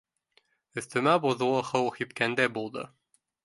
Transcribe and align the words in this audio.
Өҫтөмә 0.81 1.13
боҙло 1.27 1.51
һыу 1.69 1.95
һипкәндәй 2.01 2.53
булды! 2.59 2.91